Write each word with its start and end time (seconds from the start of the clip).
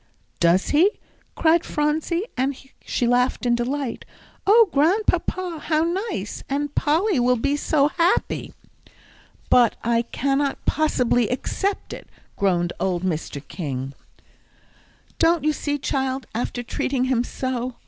"Does 0.39 0.69
he?" 0.69 0.89
cried 1.35 1.63
Phronsie, 1.63 2.25
and 2.35 2.55
she 2.83 3.05
laughed 3.05 3.45
in 3.45 3.53
delight. 3.53 4.03
"Oh, 4.47 4.67
Grandpapa, 4.71 5.59
how 5.65 5.83
nice! 5.83 6.41
And 6.49 6.73
Polly 6.73 7.19
will 7.19 7.35
be 7.35 7.55
so 7.55 7.87
happy." 7.89 8.51
"But 9.51 9.75
I 9.83 10.01
cannot 10.01 10.65
possibly 10.65 11.29
accept 11.29 11.93
it," 11.93 12.07
groaned 12.35 12.73
old 12.79 13.03
Mr. 13.03 13.47
King; 13.47 13.93
"don't 15.19 15.43
you 15.43 15.53
see, 15.53 15.77
child, 15.77 16.25
after 16.33 16.63
treating 16.63 17.03
him 17.03 17.23
so? 17.23 17.75